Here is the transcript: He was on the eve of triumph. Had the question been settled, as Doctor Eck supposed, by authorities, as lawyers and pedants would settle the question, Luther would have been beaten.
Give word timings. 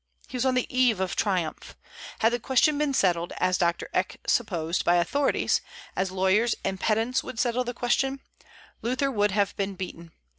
He 0.27 0.35
was 0.35 0.47
on 0.47 0.55
the 0.55 0.65
eve 0.75 0.99
of 0.99 1.15
triumph. 1.15 1.75
Had 2.21 2.33
the 2.33 2.39
question 2.39 2.75
been 2.79 2.91
settled, 2.95 3.33
as 3.37 3.59
Doctor 3.59 3.87
Eck 3.93 4.19
supposed, 4.25 4.83
by 4.83 4.95
authorities, 4.95 5.61
as 5.95 6.09
lawyers 6.11 6.55
and 6.65 6.79
pedants 6.79 7.23
would 7.23 7.37
settle 7.37 7.63
the 7.63 7.75
question, 7.75 8.19
Luther 8.81 9.11
would 9.11 9.29
have 9.29 9.55
been 9.57 9.75
beaten. 9.75 10.11